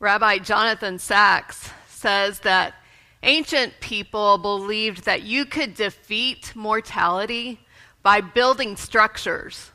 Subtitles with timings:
[0.00, 2.74] Rabbi Jonathan Sacks says that
[3.22, 7.60] ancient people believed that you could defeat mortality
[8.02, 9.72] by building structures,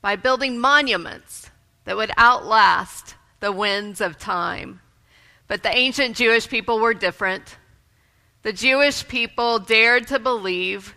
[0.00, 1.50] by building monuments
[1.84, 4.80] that would outlast the winds of time.
[5.48, 7.56] But the ancient Jewish people were different.
[8.42, 10.94] The Jewish people dared to believe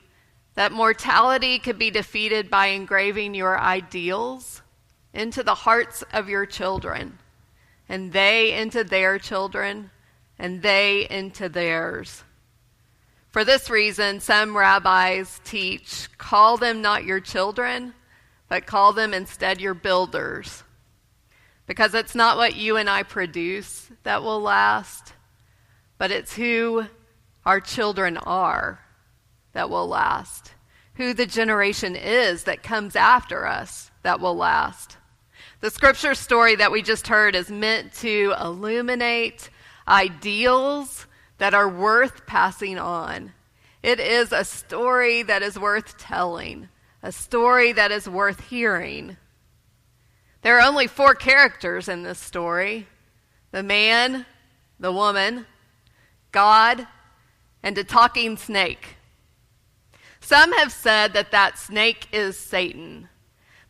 [0.53, 4.61] that mortality could be defeated by engraving your ideals
[5.15, 7.17] into the hearts of your children,
[7.87, 9.91] and they into their children,
[10.39, 12.23] and they into theirs.
[13.29, 17.93] For this reason, some rabbis teach call them not your children,
[18.47, 20.63] but call them instead your builders.
[21.67, 25.13] Because it's not what you and I produce that will last,
[25.97, 26.85] but it's who
[27.45, 28.79] our children are
[29.53, 30.53] that will last,
[30.95, 34.97] who the generation is that comes after us that will last.
[35.65, 39.49] The scripture story that we just heard is meant to illuminate
[39.87, 41.07] ideals
[41.39, 43.33] that are worth passing on.
[43.81, 46.69] It is a story that is worth telling,
[47.01, 49.17] a story that is worth hearing.
[50.43, 52.85] There are only four characters in this story
[53.51, 54.27] the man,
[54.79, 55.47] the woman,
[56.31, 56.87] God,
[57.63, 58.97] and a talking snake.
[60.19, 63.09] Some have said that that snake is Satan.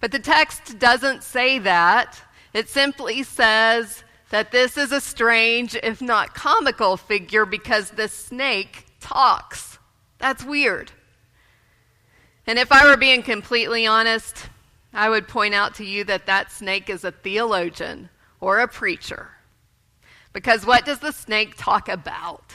[0.05, 2.21] But the text doesn't say that.
[2.53, 8.85] It simply says that this is a strange, if not comical, figure because the snake
[8.99, 9.79] talks.
[10.19, 10.91] That's weird.
[12.45, 14.45] And if I were being completely honest,
[14.93, 19.31] I would point out to you that that snake is a theologian or a preacher.
[20.33, 22.53] Because what does the snake talk about?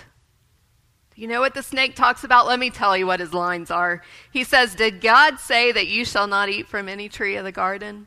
[1.21, 2.47] You know what the snake talks about?
[2.47, 4.01] Let me tell you what his lines are.
[4.33, 7.53] He says, Did God say that you shall not eat from any tree of the
[7.53, 8.07] garden?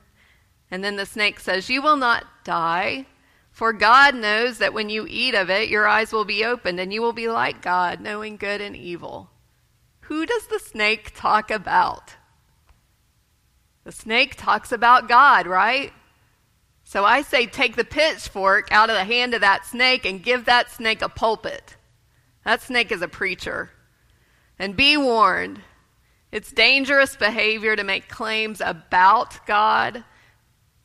[0.72, 3.06] And then the snake says, You will not die.
[3.52, 6.91] For God knows that when you eat of it, your eyes will be opened, and
[6.91, 9.30] you will be like God, knowing good and evil.
[10.00, 12.16] Who does the snake talk about?
[13.84, 15.94] The snake talks about God, right?
[16.84, 20.46] So I say take the pitchfork out of the hand of that snake and give
[20.46, 21.75] that snake a pulpit.
[22.46, 23.70] That snake is a preacher.
[24.59, 25.62] And be warned
[26.34, 30.04] it's dangerous behavior to make claims about God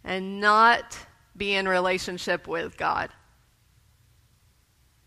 [0.04, 0.98] and not
[1.34, 3.08] be in relationship with God.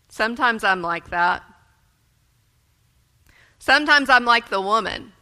[0.08, 1.44] Sometimes I'm like that.
[3.60, 5.12] Sometimes I'm like the woman.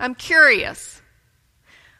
[0.00, 1.00] I'm curious.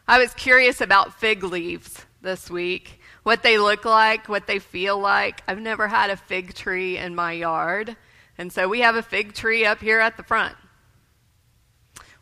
[0.05, 4.99] I was curious about fig leaves this week, what they look like, what they feel
[4.99, 5.41] like.
[5.47, 7.95] I've never had a fig tree in my yard,
[8.37, 10.55] and so we have a fig tree up here at the front.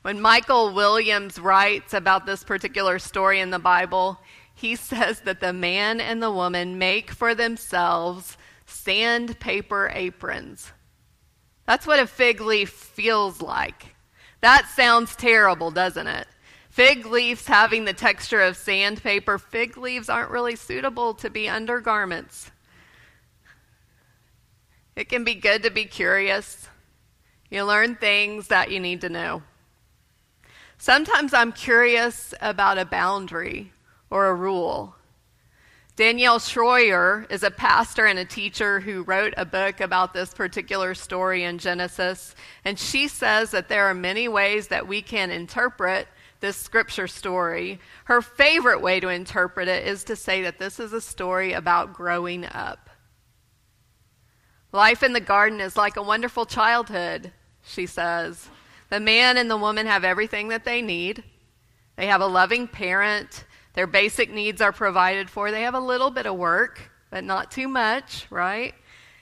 [0.01, 4.19] When Michael Williams writes about this particular story in the Bible,
[4.55, 10.71] he says that the man and the woman make for themselves sandpaper aprons.
[11.65, 13.95] That's what a fig leaf feels like.
[14.41, 16.27] That sounds terrible, doesn't it?
[16.69, 22.51] Fig leaves having the texture of sandpaper, fig leaves aren't really suitable to be undergarments.
[24.99, 26.67] It can be good to be curious.
[27.49, 29.43] You learn things that you need to know.
[30.77, 33.71] Sometimes I'm curious about a boundary
[34.09, 34.95] or a rule.
[35.95, 40.93] Danielle Shroyer is a pastor and a teacher who wrote a book about this particular
[40.93, 42.35] story in Genesis,
[42.65, 46.09] and she says that there are many ways that we can interpret
[46.41, 47.79] this scripture story.
[48.03, 51.93] Her favorite way to interpret it is to say that this is a story about
[51.93, 52.88] growing up.
[54.71, 57.31] Life in the garden is like a wonderful childhood,
[57.63, 58.49] she says.
[58.89, 61.23] The man and the woman have everything that they need.
[61.95, 65.51] They have a loving parent their basic needs are provided for.
[65.51, 68.73] They have a little bit of work, but not too much, right?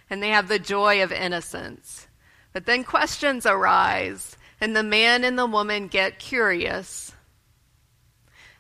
[0.09, 2.07] And they have the joy of innocence.
[2.53, 7.13] But then questions arise, and the man and the woman get curious.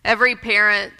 [0.03, 0.93] Every parent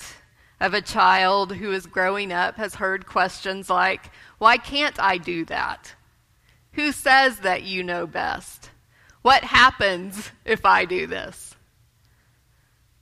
[0.60, 5.46] of a child who is growing up has heard questions like, Why can't I do
[5.46, 5.96] that?
[6.74, 8.72] Who says that you know best?
[9.22, 11.56] What happens if I do this?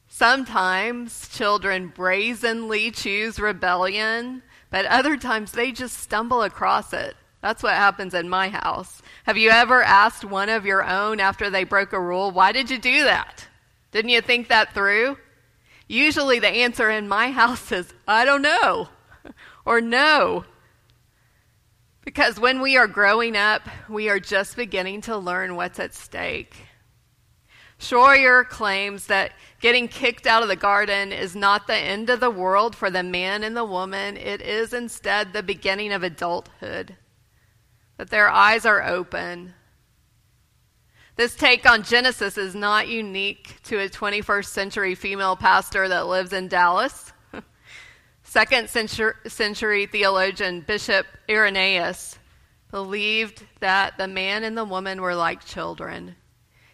[0.08, 7.16] Sometimes children brazenly choose rebellion, but other times they just stumble across it.
[7.42, 9.02] That's what happens in my house.
[9.26, 12.70] Have you ever asked one of your own after they broke a rule, why did
[12.72, 13.46] you do that?
[13.92, 15.18] Didn't you think that through?
[15.88, 18.90] Usually the answer in my house is, I don't know,
[19.66, 20.46] or no.
[22.04, 26.56] Because when we are growing up, we are just beginning to learn what's at stake.
[27.80, 32.30] Shroyer claims that getting kicked out of the garden is not the end of the
[32.30, 36.96] world for the man and the woman, it is instead the beginning of adulthood.
[37.98, 39.54] That their eyes are open.
[41.16, 46.34] This take on Genesis is not unique to a 21st century female pastor that lives
[46.34, 47.14] in Dallas.
[48.24, 52.20] Second century theologian Bishop Irenaeus
[52.70, 56.18] believed that the man and the woman were like children.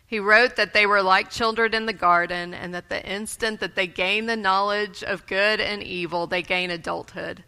[0.07, 3.75] He wrote that they were like children in the garden, and that the instant that
[3.75, 7.43] they gain the knowledge of good and evil, they gain adulthood.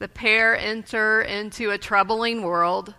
[0.00, 2.94] The pair enter into a troubling world,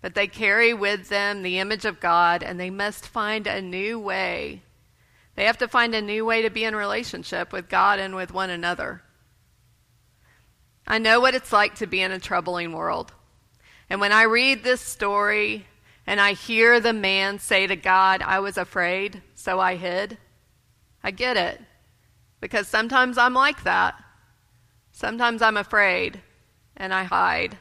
[0.00, 3.98] but they carry with them the image of God, and they must find a new
[3.98, 4.62] way.
[5.34, 8.32] They have to find a new way to be in relationship with God and with
[8.32, 9.02] one another.
[10.86, 13.12] I know what it's like to be in a troubling world.
[13.90, 15.66] And when I read this story
[16.06, 20.18] and I hear the man say to God, I was afraid, so I hid,
[21.02, 21.60] I get it.
[22.40, 23.94] Because sometimes I'm like that.
[24.92, 26.22] Sometimes I'm afraid
[26.76, 27.58] and I hide.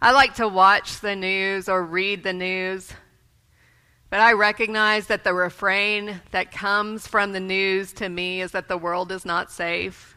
[0.00, 2.92] I like to watch the news or read the news,
[4.10, 8.68] but I recognize that the refrain that comes from the news to me is that
[8.68, 10.16] the world is not safe.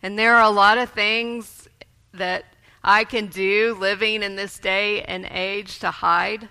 [0.00, 1.66] And there are a lot of things
[2.14, 2.44] that
[2.84, 6.48] I can do living in this day and age to hide.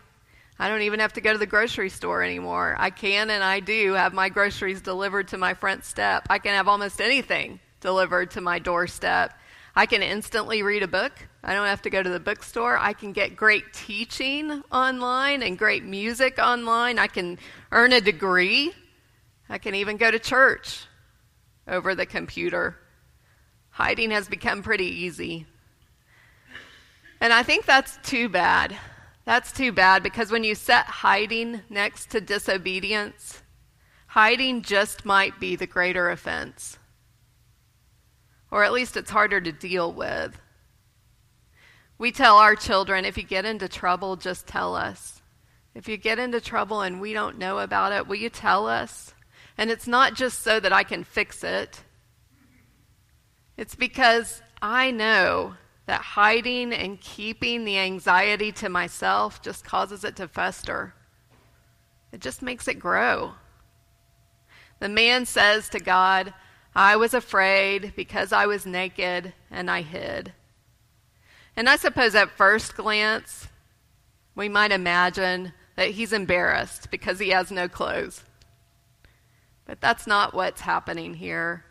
[0.60, 2.76] I don't even have to go to the grocery store anymore.
[2.78, 6.28] I can and I do have my groceries delivered to my front step.
[6.30, 9.32] I can have almost anything delivered to my doorstep.
[9.76, 11.12] I can instantly read a book.
[11.44, 12.78] I don't have to go to the bookstore.
[12.78, 16.98] I can get great teaching online and great music online.
[16.98, 17.38] I can
[17.72, 18.72] earn a degree.
[19.50, 20.86] I can even go to church
[21.68, 22.78] over the computer.
[23.70, 25.46] Hiding has become pretty easy.
[27.20, 28.78] And I think that's too bad.
[29.26, 33.42] That's too bad because when you set hiding next to disobedience,
[34.08, 36.78] hiding just might be the greater offense.
[38.56, 40.40] Or at least it's harder to deal with.
[41.98, 45.22] We tell our children if you get into trouble, just tell us.
[45.74, 49.14] If you get into trouble and we don't know about it, will you tell us?
[49.58, 51.82] And it's not just so that I can fix it,
[53.58, 55.56] it's because I know
[55.86, 60.94] that hiding and keeping the anxiety to myself just causes it to fester.
[62.14, 63.34] It just makes it grow.
[64.80, 66.34] The man says to God,
[66.76, 70.34] I was afraid because I was naked and I hid.
[71.56, 73.48] And I suppose at first glance,
[74.36, 78.24] we might imagine that he's embarrassed because he has no clothes.
[79.66, 81.64] But that's not what's happening here.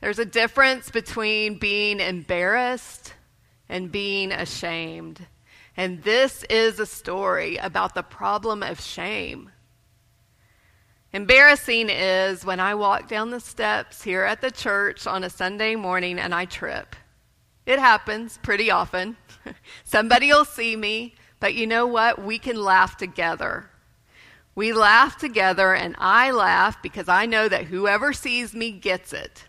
[0.00, 3.14] There's a difference between being embarrassed
[3.70, 5.26] and being ashamed.
[5.78, 9.50] And this is a story about the problem of shame.
[11.14, 15.76] Embarrassing is when I walk down the steps here at the church on a Sunday
[15.76, 16.96] morning and I trip.
[17.66, 19.16] It happens pretty often.
[19.84, 22.20] Somebody will see me, but you know what?
[22.20, 23.70] We can laugh together.
[24.56, 29.44] We laugh together, and I laugh because I know that whoever sees me gets it.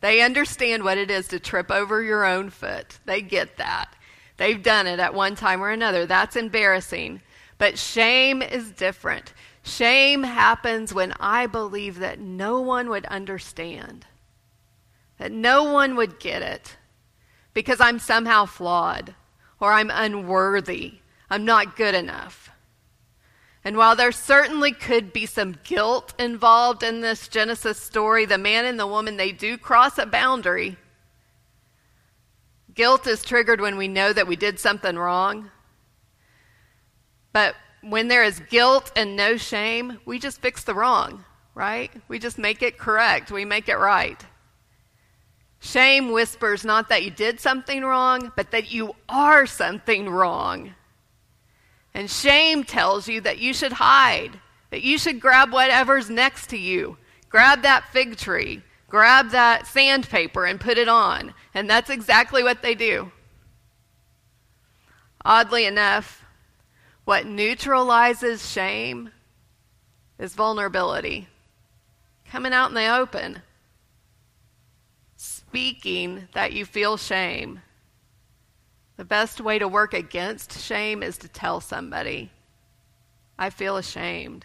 [0.00, 2.98] They understand what it is to trip over your own foot.
[3.04, 3.94] They get that.
[4.38, 6.06] They've done it at one time or another.
[6.06, 7.20] That's embarrassing.
[7.58, 9.34] But shame is different.
[9.62, 14.06] Shame happens when I believe that no one would understand,
[15.18, 16.76] that no one would get it
[17.52, 19.14] because I'm somehow flawed
[19.58, 20.94] or I'm unworthy.
[21.28, 22.50] I'm not good enough.
[23.62, 28.64] And while there certainly could be some guilt involved in this Genesis story, the man
[28.64, 30.76] and the woman, they do cross a boundary.
[32.74, 35.50] Guilt is triggered when we know that we did something wrong.
[37.32, 41.90] But when there is guilt and no shame, we just fix the wrong, right?
[42.08, 43.30] We just make it correct.
[43.30, 44.20] We make it right.
[45.60, 50.74] Shame whispers not that you did something wrong, but that you are something wrong.
[51.92, 54.38] And shame tells you that you should hide,
[54.70, 56.96] that you should grab whatever's next to you.
[57.28, 61.34] Grab that fig tree, grab that sandpaper, and put it on.
[61.54, 63.12] And that's exactly what they do.
[65.24, 66.19] Oddly enough,
[67.04, 69.10] what neutralizes shame
[70.18, 71.28] is vulnerability.
[72.30, 73.42] Coming out in the open,
[75.16, 77.60] speaking that you feel shame
[79.00, 82.30] the best way to work against shame is to tell somebody,
[83.38, 84.44] I feel ashamed.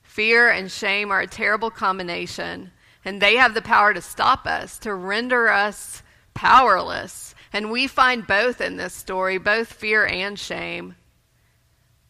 [0.00, 2.70] Fear and shame are a terrible combination,
[3.04, 7.33] and they have the power to stop us, to render us powerless.
[7.54, 10.96] And we find both in this story, both fear and shame.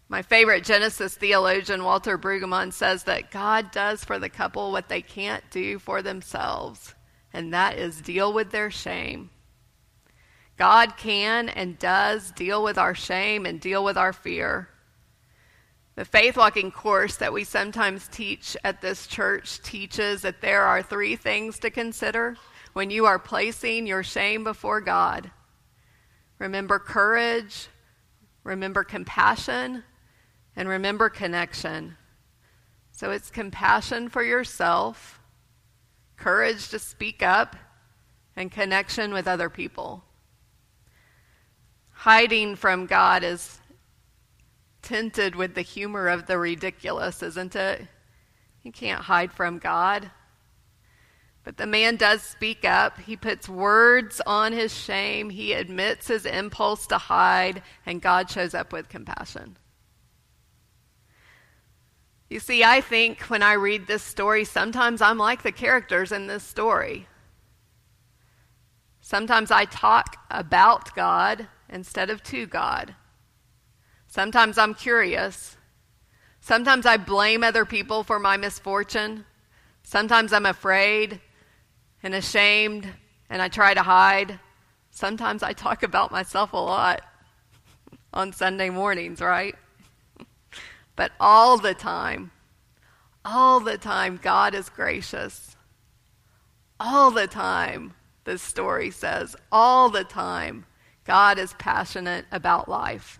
[0.08, 5.02] My favorite Genesis theologian, Walter Brueggemann, says that God does for the couple what they
[5.02, 6.94] can't do for themselves,
[7.30, 9.28] and that is deal with their shame.
[10.56, 14.70] God can and does deal with our shame and deal with our fear.
[15.94, 20.82] The faith walking course that we sometimes teach at this church teaches that there are
[20.82, 22.38] three things to consider
[22.74, 25.30] when you are placing your shame before God.
[26.38, 27.68] Remember courage,
[28.42, 29.82] remember compassion,
[30.54, 31.96] and remember connection.
[32.92, 35.20] So it's compassion for yourself,
[36.16, 37.56] courage to speak up,
[38.36, 40.04] and connection with other people.
[41.90, 43.60] Hiding from God is
[44.82, 47.86] tinted with the humor of the ridiculous, isn't it?
[48.62, 50.10] You can't hide from God.
[51.44, 52.98] But the man does speak up.
[52.98, 55.28] He puts words on his shame.
[55.28, 59.58] He admits his impulse to hide, and God shows up with compassion.
[62.30, 66.26] You see, I think when I read this story, sometimes I'm like the characters in
[66.26, 67.06] this story.
[69.02, 72.94] Sometimes I talk about God instead of to God.
[74.06, 75.58] Sometimes I'm curious.
[76.40, 79.26] Sometimes I blame other people for my misfortune.
[79.82, 81.20] Sometimes I'm afraid
[82.04, 82.88] and ashamed
[83.28, 84.38] and I try to hide.
[84.92, 87.02] Sometimes I talk about myself a lot
[88.12, 89.56] on Sunday mornings, right?
[90.96, 92.30] but all the time,
[93.24, 95.56] all the time, God is gracious.
[96.78, 97.94] All the time,
[98.24, 100.66] this story says, all the time,
[101.04, 103.18] God is passionate about life.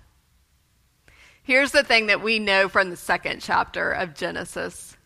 [1.43, 4.97] Here's the thing that we know from the second chapter of Genesis.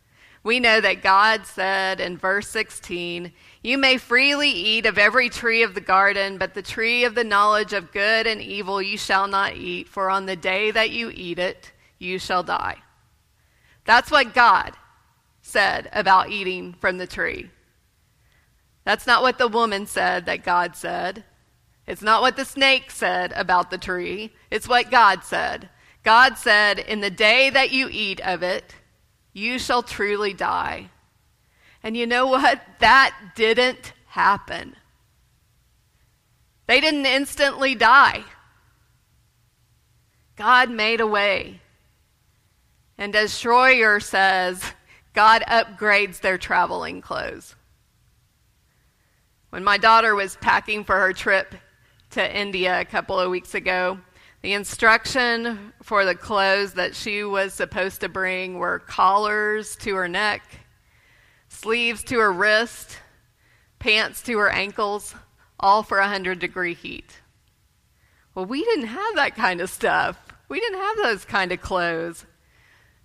[0.45, 3.33] We know that God said in verse 16,
[3.69, 7.23] you may freely eat of every tree of the garden, but the tree of the
[7.23, 11.13] knowledge of good and evil you shall not eat, for on the day that you
[11.15, 12.79] eat it, you shall die.
[13.85, 14.73] That's what God
[15.43, 17.51] said about eating from the tree.
[18.85, 21.25] That's not what the woman said that God said.
[21.87, 24.33] It's not what the snake said about the tree.
[24.51, 25.69] It's what God said.
[26.05, 28.75] God said, In the day that you eat of it,
[29.35, 30.89] you shall truly die.
[31.83, 32.63] And you know what?
[32.79, 34.77] That didn't happen.
[36.69, 38.23] They didn't instantly die.
[40.37, 41.61] God made a way.
[42.97, 44.63] And as Shroyer says,
[45.13, 47.57] God upgrades their traveling clothes.
[49.51, 51.55] When my daughter was packing for her trip
[52.11, 53.99] to India a couple of weeks ago,
[54.43, 60.09] the instruction for the clothes that she was supposed to bring were collars to her
[60.09, 60.43] neck
[61.49, 62.99] sleeves to her wrist,
[63.79, 65.15] pants to her ankles,
[65.59, 67.21] all for a 100 degree heat.
[68.35, 70.17] Well, we didn't have that kind of stuff.
[70.49, 72.25] We didn't have those kind of clothes.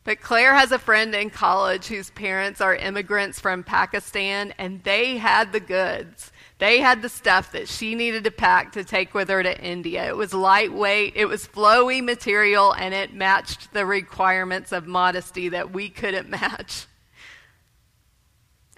[0.04, 5.18] But Claire has a friend in college whose parents are immigrants from Pakistan, and they
[5.18, 6.32] had the goods.
[6.58, 10.08] They had the stuff that she needed to pack to take with her to India.
[10.08, 15.72] It was lightweight, it was flowy material, and it matched the requirements of modesty that
[15.72, 16.86] we couldn't match.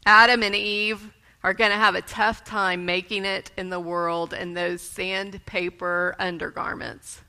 [0.05, 1.11] Adam and Eve
[1.43, 6.15] are going to have a tough time making it in the world in those sandpaper
[6.19, 7.21] undergarments,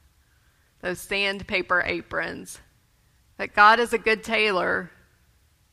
[0.81, 2.61] those sandpaper aprons.
[3.39, 4.91] That God is a good tailor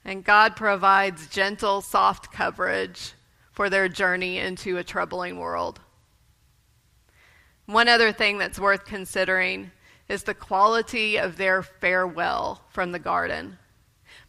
[0.06, 3.14] and God provides gentle, soft coverage
[3.52, 5.80] for their journey into a troubling world.
[7.66, 9.72] One other thing that's worth considering
[10.10, 13.58] is the quality of their farewell from the garden.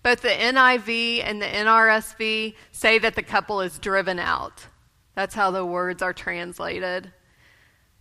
[0.02, 4.66] Both the NIV and the NRSV say that the couple is driven out.
[5.14, 7.12] That's how the words are translated.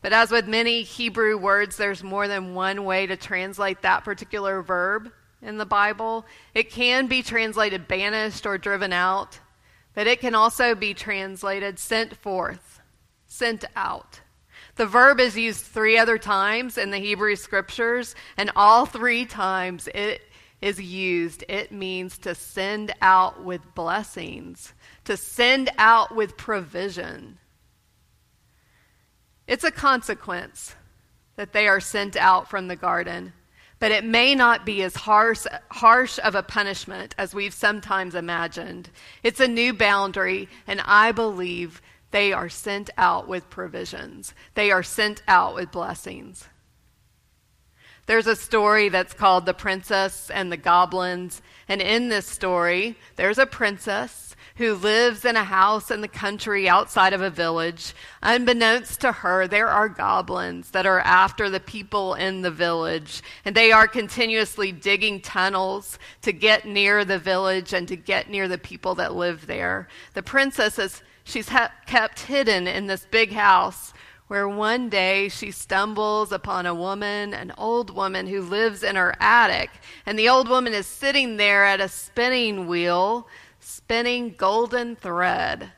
[0.02, 4.62] But as with many Hebrew words, there's more than one way to translate that particular
[4.62, 5.12] verb
[5.42, 6.26] in the Bible.
[6.54, 9.40] It can be translated banished or driven out,
[9.94, 12.82] but it can also be translated sent forth,
[13.28, 14.20] sent out.
[14.76, 19.88] The verb is used three other times in the Hebrew scriptures, and all three times
[19.94, 20.22] it
[20.64, 27.38] is used, it means to send out with blessings, to send out with provision.
[29.46, 30.74] It's a consequence
[31.36, 33.34] that they are sent out from the garden,
[33.80, 38.90] but it may not be as harsh, harsh of a punishment as we've sometimes imagined.
[39.22, 44.84] It's a new boundary, and I believe they are sent out with provisions, they are
[44.84, 46.48] sent out with blessings.
[48.06, 51.42] There's a story that's called The Princess and the Goblins.
[51.68, 56.70] And in this story, there's a princess who lives in a house in the country
[56.70, 57.94] outside of a village.
[58.22, 63.24] Unbeknownst to her, there are goblins that are after the people in the village.
[63.46, 68.48] And they are continuously digging tunnels to get near the village and to get near
[68.48, 69.88] the people that live there.
[70.14, 71.02] The princess is.
[71.26, 71.50] She's
[71.86, 73.93] kept hidden in this big house
[74.28, 79.16] where one day she stumbles upon a woman, an old woman who lives in her
[79.20, 79.70] attic.
[80.06, 83.28] And the old woman is sitting there at a spinning wheel,
[83.60, 85.72] spinning golden thread.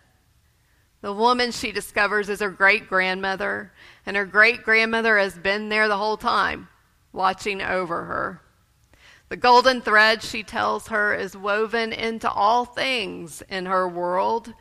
[1.01, 3.71] The woman she discovers is her great grandmother,
[4.05, 6.67] and her great grandmother has been there the whole time,
[7.13, 8.41] watching over her.
[9.29, 14.53] The golden thread, she tells her, is woven into all things in her world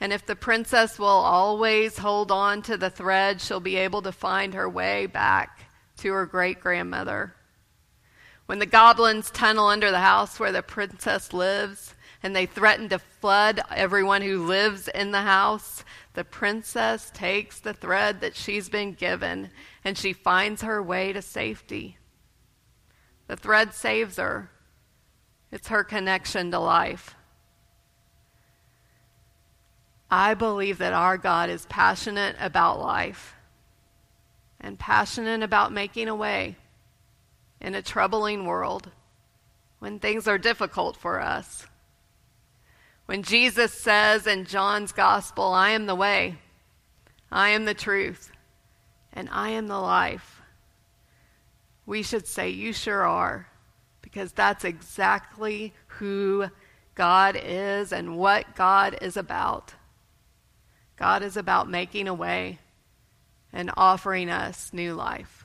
[0.00, 4.12] and if the princess will always hold on to the thread, she'll be able to
[4.12, 5.66] find her way back
[5.98, 7.34] to her great grandmother.
[8.46, 12.98] When the goblins tunnel under the house where the princess lives and they threaten to
[12.98, 18.94] flood everyone who lives in the house, the princess takes the thread that she's been
[18.94, 19.50] given
[19.84, 21.98] and she finds her way to safety.
[23.28, 24.50] The thread saves her,
[25.52, 27.14] it's her connection to life.
[30.10, 33.34] I believe that our God is passionate about life
[34.60, 36.56] and passionate about making a way
[37.60, 38.90] in a troubling world
[39.78, 41.66] when things are difficult for us.
[43.06, 46.38] When Jesus says in John's gospel, I am the way,
[47.30, 48.30] I am the truth,
[49.12, 50.40] and I am the life,
[51.86, 53.48] we should say, You sure are,
[54.02, 56.46] because that's exactly who
[56.94, 59.74] God is and what God is about.
[61.00, 62.58] God is about making a way
[63.54, 65.39] and offering us new life.